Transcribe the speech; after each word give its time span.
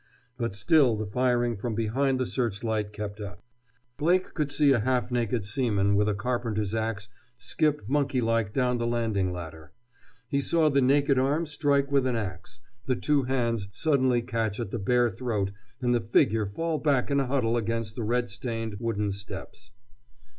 But 0.35 0.55
still 0.55 0.95
the 0.95 1.05
firing 1.05 1.55
from 1.57 1.75
behind 1.75 2.19
the 2.19 2.25
searchlight 2.25 2.91
kept 2.91 3.21
up. 3.21 3.43
Blake 3.99 4.33
could 4.33 4.51
see 4.51 4.71
a 4.71 4.79
half 4.79 5.11
naked 5.11 5.45
seaman 5.45 5.95
with 5.95 6.09
a 6.09 6.15
carpenter's 6.15 6.73
ax 6.73 7.07
skip 7.37 7.83
monkey 7.87 8.19
like 8.19 8.51
down 8.51 8.79
the 8.79 8.87
landing 8.87 9.31
ladder. 9.31 9.73
He 10.27 10.41
saw 10.41 10.69
the 10.69 10.81
naked 10.81 11.19
arm 11.19 11.45
strike 11.45 11.91
with 11.91 12.05
the 12.05 12.13
ax, 12.13 12.61
the 12.87 12.95
two 12.95 13.25
hands 13.25 13.67
suddenly 13.73 14.23
catch 14.23 14.59
at 14.59 14.71
the 14.71 14.79
bare 14.79 15.07
throat, 15.11 15.51
and 15.83 15.93
the 15.93 16.01
figure 16.01 16.47
fall 16.47 16.79
back 16.79 17.11
in 17.11 17.19
a 17.19 17.27
huddle 17.27 17.55
against 17.55 17.95
the 17.95 18.01
red 18.03 18.27
stained 18.27 18.77
wooden 18.79 19.11
steps. 19.11 19.69